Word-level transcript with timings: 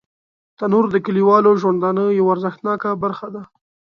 تنور 0.57 0.85
د 0.91 0.95
کلیوالو 1.05 1.59
ژوندانه 1.61 2.03
یوه 2.19 2.31
ارزښتناکه 2.33 2.89
برخه 3.03 3.27
ده 3.35 3.41